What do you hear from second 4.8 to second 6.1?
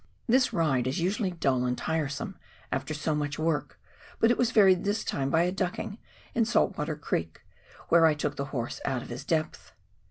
this time by a ducking